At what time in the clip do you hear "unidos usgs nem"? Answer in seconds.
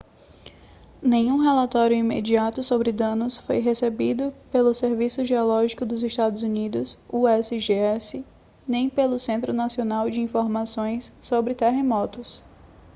6.41-8.89